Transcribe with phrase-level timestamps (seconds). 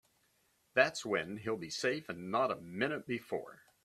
[0.73, 3.61] That's when he'll be safe and not a minute before.